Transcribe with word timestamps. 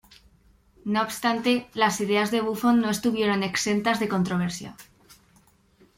No 0.83 1.03
obstante, 1.03 1.67
las 1.75 2.01
ideas 2.01 2.31
de 2.31 2.41
Buffon 2.41 2.81
no 2.81 2.89
estuvieron 2.89 3.43
exentas 3.43 3.99
de 3.99 4.09
controversia. 4.09 4.75